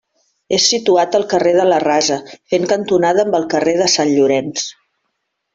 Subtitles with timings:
[0.55, 2.17] És situat al carrer de la Rasa,
[2.55, 4.69] fent cantonada amb el carrer de Sant Llorenç.